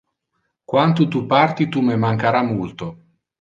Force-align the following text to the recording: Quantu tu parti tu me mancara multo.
Quantu 0.71 1.03
tu 1.15 1.19
parti 1.33 1.67
tu 1.75 1.85
me 1.91 1.99
mancara 2.07 2.43
multo. 2.49 2.89